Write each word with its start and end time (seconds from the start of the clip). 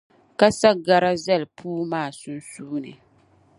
ka 0.39 0.47
sa 0.59 0.71
gara 0.85 1.11
zali 1.23 1.47
puu 1.55 1.81
maa 1.91 2.09
sunsuuni. 2.19 2.91